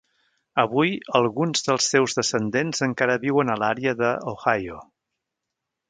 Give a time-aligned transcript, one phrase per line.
[0.61, 4.85] Avui, alguns dels seus descendents encara viuen a l'àrea d'Ohio.